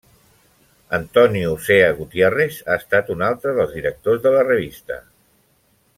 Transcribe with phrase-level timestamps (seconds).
[0.97, 4.99] Antonio Cea Gutiérrez ha estat un altre dels directors de la revista.